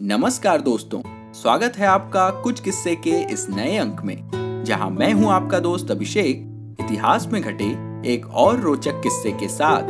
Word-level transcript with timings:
नमस्कार 0.00 0.60
दोस्तों, 0.60 1.00
स्वागत 1.32 1.76
है 1.76 1.86
आपका 1.86 2.28
कुछ 2.42 2.60
किस्से 2.60 2.94
के 2.96 3.10
इस 3.32 3.46
नए 3.50 3.76
अंक 3.76 4.00
में, 4.04 4.62
जहाँ 4.64 4.88
मैं 4.90 5.12
हूँ 5.12 5.30
आपका 5.30 5.58
दोस्त 5.58 5.90
अभिषेक, 5.90 6.42
इतिहास 6.80 7.26
में 7.26 7.40
घटे 7.42 7.64
एक 8.12 8.26
और 8.26 8.60
रोचक 8.60 9.00
किस्से 9.02 9.32
के 9.32 9.48
साथ। 9.48 9.88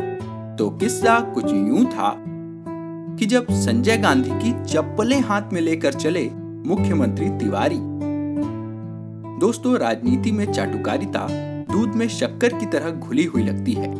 तो 0.57 0.69
किस्सा 0.69 1.19
कुछ 1.33 1.45
यूँ 1.45 1.83
था 1.85 2.13
कि 3.17 3.25
जब 3.25 3.47
संजय 3.51 3.97
गांधी 3.97 4.29
की 4.33 4.51
चप्पलें 4.65 5.19
हाथ 5.19 5.53
में 5.53 5.61
लेकर 5.61 5.93
चले 5.93 6.23
मुख्यमंत्री 6.69 7.29
तिवारी। 7.29 7.79
दोस्तों, 9.39 9.77
राजनीति 9.77 10.31
में 10.31 10.51
चाटुकारिता 10.53 11.27
दूध 11.73 11.95
में 11.95 12.07
शक्कर 12.09 12.53
की 12.53 12.65
तरह 12.65 12.91
घुली 12.91 13.25
हुई 13.25 13.43
लगती 13.43 13.73
है। 13.73 13.91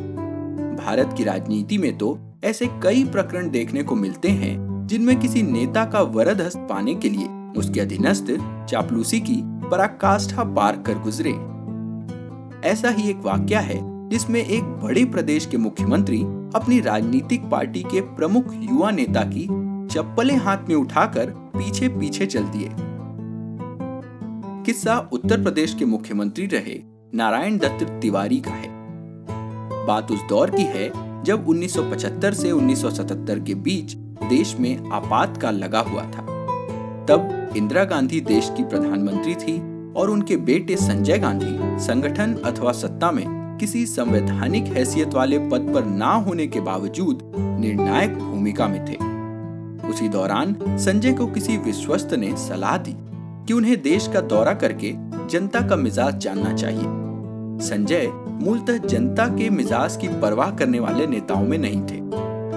भारत 0.75 1.13
की 1.17 1.23
राजनीति 1.23 1.77
में 1.77 1.97
तो 1.97 2.17
ऐसे 2.43 2.69
कई 2.83 3.03
प्रकरण 3.03 3.49
देखने 3.49 3.83
को 3.83 3.95
मिलते 3.95 4.29
हैं 4.29 4.66
जिनमें 4.87 5.19
किसी 5.19 5.41
नेता 5.41 5.85
का 5.85 6.01
वरद 6.01 6.41
हस्त 6.41 6.57
पाने 6.57 6.95
के 6.95 7.09
लिए 7.09 7.27
उसके 7.57 7.79
अधीनस्थ 7.79 8.25
चापलूसी 8.69 9.19
की 9.19 9.41
पराकाष्ठा 9.43 10.43
पार 10.43 10.77
कर 10.77 10.99
गुजरे। 10.99 11.33
ऐसा 12.69 12.89
ही 12.89 13.09
एक 13.09 13.17
वाक्य 13.17 13.55
है 13.55 13.79
जिसमें 14.09 14.45
एक 14.45 14.63
बड़े 14.63 15.05
प्रदेश 15.05 15.45
के 15.45 15.57
मुख्यमंत्री 15.57 16.21
अपनी 16.55 16.79
राजनीतिक 16.79 17.49
पार्टी 17.49 17.83
के 17.83 18.01
प्रमुख 18.01 18.53
युवा 18.53 18.91
नेता 18.91 19.23
की 19.23 19.47
चप्पलें 19.87 20.37
हाथ 20.37 20.57
में 20.69 20.75
उठाकर 20.75 21.29
पीछे 21.29 21.89
पीछे 21.89 22.25
चल 22.25 22.43
दिए। 22.43 22.69
किस्सा 24.65 25.09
उत्तर 25.13 25.43
प्रदेश 25.43 25.73
के 25.73 25.85
मुख्यमंत्री 25.85 26.45
रहे 26.45 26.81
नारायण 27.13 27.57
दत्त 27.57 27.83
तिवारी 28.01 28.39
का 28.39 28.51
है। 28.51 28.69
बात 29.87 30.11
उस 30.11 30.19
दौर 30.29 30.49
की 30.49 30.63
है 30.63 30.89
जब 31.23 31.45
1975 31.47 32.33
से 32.33 32.51
1977 32.51 33.39
के 33.39 33.55
बीच 33.55 33.95
देश 34.23 34.55
में 34.59 34.89
आपातकाल 34.89 35.55
लगा 35.55 35.79
हुआ 35.79 36.01
था। 36.01 36.21
तब 37.09 37.53
इंदिरा 37.57 37.83
गांधी 37.83 38.19
देश 38.21 38.51
की 38.57 38.63
प्रधानमंत्री 38.63 39.35
थी 39.35 39.57
और 39.93 40.09
उनके 40.09 40.37
बेटे 40.37 40.75
संजय 40.75 41.17
गांधी 41.17 41.57
संगठन 41.85 42.33
अथवा 42.33 42.71
सत्ता 42.71 43.11
में 43.11 43.57
किसी 43.57 43.85
संवैधानिक 43.85 44.63
हैसियत 44.63 45.13
वाले 45.13 45.39
पद 45.39 45.71
पर 45.73 45.85
ना 45.85 46.11
होने 46.11 46.47
के 46.47 46.59
बावजूद 46.59 47.31
निर्णायक 47.37 48.17
भूमिका 48.17 48.67
में 48.67 48.85
थे। 48.85 48.95
उसी 49.87 50.09
दौरान 50.09 50.55
संजय 50.77 51.13
को 51.13 51.27
किसी 51.27 51.57
विश्वस्त 51.57 52.13
ने 52.13 52.37
सलाह 52.37 52.77
दी 52.77 52.95
कि 53.47 53.53
उन्हें 53.53 53.81
देश 53.81 54.07
का 54.07 54.21
दौरा 54.21 54.53
करके 54.53 54.93
जनता 55.27 55.67
का 55.67 55.75
मिजाज 55.75 56.17
जानना 56.17 56.53
चाहिए। 56.53 56.85
संजय 57.67 58.11
मूलतः 58.13 58.77
जनता 58.77 59.25
के 59.27 59.49
मिजाज 59.49 59.95
की 59.97 60.07
परवाह 60.07 60.51
करने 60.51 60.79
वाले 60.79 61.07
नेताओं 61.07 61.45
में 61.45 61.57
नहीं 61.57 61.81
थे। 61.81 62.01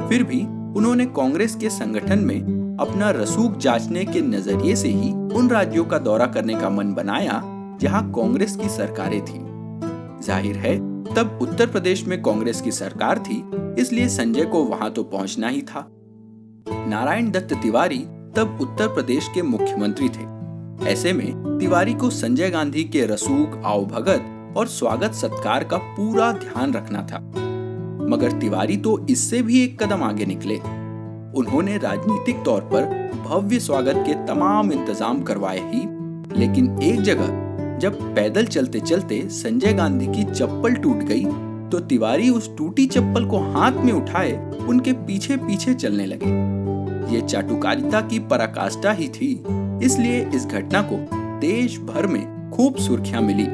फिर 0.08 0.22
भी 0.22 0.46
उन्होंने 0.76 1.06
कांग्रेस 1.06 1.54
के 1.56 1.70
संगठन 1.70 2.18
में 2.18 2.76
अपना 2.80 3.10
रसूख 3.10 3.56
जांचने 3.56 4.04
के 4.04 4.20
नज़रिए 4.20 4.76
से 4.76 4.88
ही 4.88 5.10
उन 5.34 5.48
राज्यों 5.50 5.84
का 5.84 5.98
दौरा 5.98 6.26
करने 6.26 6.54
का 6.54 6.70
मन 6.70 6.92
बनाया, 6.94 7.40
जहाँ 7.80 8.02
कांग्रेस 8.12 8.56
की 8.56 8.68
सरकारें 8.68 9.20
थी। 9.20 9.38
ज़ाहिर 10.24 10.56
है, 10.56 10.76
तब 11.14 11.38
उत्तर 11.42 11.66
प्रदेश 11.66 12.04
में 12.06 12.20
कांग्रेस 12.22 12.60
की 12.60 12.72
सरकार 12.72 13.18
थी, 13.18 13.42
इसलिए 13.78 14.08
संजय 14.08 14.44
को 14.44 14.64
वहाँ 14.64 14.91
तो 14.91 15.04
पहुँचना 15.04 15.48
ही 15.48 15.62
था। 15.62 15.86
नारायण 16.88 17.30
दत्त 17.30 17.54
तिवारी 17.54 17.98
तब 18.36 18.58
उत्तर 18.60 18.88
प्रदेश 18.88 19.28
के 19.34 19.42
मुख्यमंत्री 19.42 20.08
थे। 20.08 20.88
ऐसे 20.91 21.12
में 21.12 21.58
तिवारी 21.58 21.94
को 21.94 22.10
संजय 22.10 22.50
गांधी 22.50 22.84
के 22.84 23.06
रसूख 23.06 23.60
आवभगत 23.64 24.54
और 24.56 24.66
स्वागत 24.68 25.14
सत्कार 25.14 25.64
का 25.64 25.76
पूरा 25.76 26.32
ध्यान 26.32 26.72
रखना 26.72 27.02
था। 27.02 27.18
मगर 28.06 28.32
तिवारी 28.40 28.76
तो 28.76 28.98
इससे 29.10 29.42
भी 29.42 29.62
एक 29.62 29.82
कदम 29.82 30.02
आगे 30.02 30.26
निकले। 30.26 30.56
उन्होंने 31.34 31.76
राजनीतिक 31.78 32.42
तौर 32.44 32.60
पर 32.72 32.98
भव्य 33.20 33.58
स्वागत 33.60 34.02
के 34.06 34.14
तमाम 34.26 34.72
इंतज़ाम 34.72 35.22
करवाए 35.22 35.58
ही, 35.64 35.80
लेकिन 36.38 36.78
एक 36.82 37.00
जगह 37.02 37.78
जब 37.78 38.00
पैदल 38.14 38.46
चलते 38.46 38.80
चलते 38.80 39.20
संजय 39.32 39.72
गांधी 39.72 40.06
की 40.06 40.24
चप्पल 40.24 40.74
टूट 40.74 41.02
गई 41.04 41.25
तो 41.70 41.80
तिवारी 41.80 42.28
उस 42.30 42.50
टूटी 42.56 42.86
चप्पल 42.86 43.26
को 43.26 43.38
हाथ 43.52 43.84
में 43.84 43.92
उठाए 43.92 44.32
उनके 44.69 44.92
पीछे 44.92 45.36
पीछे 45.38 45.75
चलने 45.75 46.06
लगे। 46.06 46.30
ये 47.14 47.20
चाटुकारिता 47.20 48.00
की 48.00 48.19
पराकाष्ठा 48.20 48.92
ही 48.92 49.08
थी, 49.08 49.32
इसलिए 49.82 50.25
इस 50.34 50.46
घटना 50.46 50.82
को 50.82 50.96
देश 51.41 51.78
भर 51.80 52.06
में 52.06 52.50
खूब 52.50 52.76
सुर्खियाँ 52.78 53.22
मिली। 53.22 53.46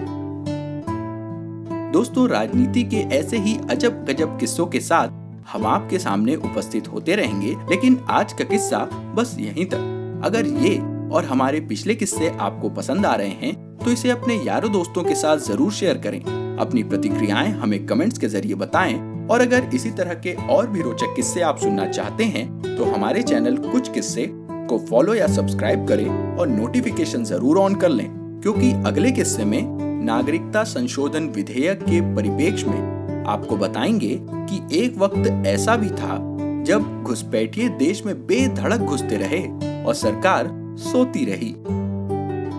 दोस्तों, 1.86 2.28
राजनीति 2.28 2.82
के 2.84 2.97
ऐसे 3.16 3.38
ही 3.38 3.56
अजब 3.70 4.04
गजब 4.04 4.38
किस्सों 4.38 4.66
के 4.66 4.80
साथ 4.80 5.08
हम 5.48 5.66
आपके 5.66 5.98
सामने 5.98 6.34
उपस्थित 6.36 6.88
होते 6.88 7.14
रहेंगे, 7.16 7.54
लेकिन 7.70 7.98
आज 8.10 8.32
का 8.32 8.44
किस्सा 8.44 8.78
बस 9.16 9.36
यहीं 9.41 9.66
तक। 9.66 10.22
अगर 10.24 10.47
ये 10.47 10.78
और 11.10 11.24
हमारे 11.24 11.60
पिछले 11.60 11.94
किस्से 11.94 12.28
आपको 12.30 12.70
पसंद 12.70 13.06
आ 13.06 13.14
रहे 13.14 13.28
हैं 13.42 13.54
तो 13.78 13.91
इसे 13.91 14.10
अपने 14.10 14.34
यारों 14.36 14.72
दोस्तों 14.72 15.04
के 15.04 15.14
साथ 15.14 15.38
ज़रूर 15.38 15.72
शेयर 15.72 15.98
करें। 15.98 16.20
अपनी 16.58 16.82
प्रतिक्रियाएँ 16.84 17.52
हमें 17.52 17.84
कमेंट्स 17.86 18.18
के 18.18 18.28
ज़रिए 18.28 18.54
बताएँ, 18.56 18.94
और 19.30 19.41
अगर 19.41 19.70
इसी 19.74 19.91
तरह 19.92 20.14
के 20.16 20.34
और 20.48 20.66
भी 20.66 20.82
रोचक 20.82 21.14
किस्से 21.16 21.41
आप 21.42 21.58
सुनना 21.58 21.86
चाहते 21.88 22.24
हैं 22.26 22.76
तो 22.76 22.84
हमारे 22.86 23.22
चैनल 23.22 23.56
कुछ 23.62 23.92
किस्से 23.94 24.28
को 24.32 24.78
फॉलो 24.91 25.14
या 25.14 25.26
सब्सक्राइब 25.28 25.86
करें 25.88 26.36
और 26.36 26.48
नोटिफिकेशन 26.48 27.24
ज़रूर 27.24 27.58
ऑन 27.58 27.74
कर 27.74 27.88
लें, 27.88 28.08
क्योंकि 28.42 28.72
अगले 28.86 29.10
किस्से 29.12 29.44
में 29.44 29.85
नागरिकता 30.06 30.65
संशोधन 30.65 31.25
विधेयक 31.25 31.83
के 31.83 32.15
परिप्रेक्ष्य 32.15 32.67
में 32.67 33.25
आपको 33.27 33.56
बताएँगे 33.56 34.21
कि 34.22 34.84
एक 34.84 34.99
वक्त 34.99 35.44
ऐसा 35.47 35.77
भी 35.77 35.89
था 35.89 36.19
जब 36.62 37.03
घुसपैठिए 37.03 37.69
देश 37.69 38.06
में 38.06 38.27
बेधड़क 38.27 38.81
घुसते 38.81 39.16
रहे 39.16 39.43
और 39.84 39.95
सरकार 39.95 40.50
सोती 40.78 41.25
रही। 41.25 41.53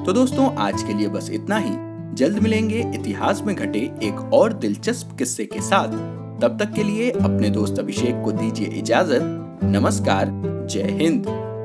तो 0.05 0.13
दोस्तों, 0.13 0.55
आज 0.55 0.83
के 0.83 0.93
लिए 0.93 1.07
बस 1.07 1.29
इतना 1.31 1.57
ही। 1.57 1.71
जल्द 2.15 2.39
मिलेंगे 2.39 2.91
इतिहास 2.95 3.43
में 3.45 3.55
घटे 3.55 3.79
एक 3.79 4.33
और 4.33 4.53
दिलचस्प 4.53 5.15
किस्से 5.17 5.45
के 5.45 5.61
साथ। 5.61 5.87
तब 6.41 6.57
तक 6.59 6.73
के 6.73 6.83
लिए 6.83 7.11
अपने 7.11 7.49
दोस्त 7.49 7.79
अभिषेक 7.79 8.21
को 8.25 8.31
दीजिए 8.31 8.67
इजाज़त। 8.67 9.19
नमस्कार, 9.63 10.27
जय 10.71 10.97
हिंद। 11.01 11.56